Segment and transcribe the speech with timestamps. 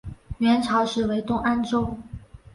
[0.39, 1.95] 元朝时为东安州。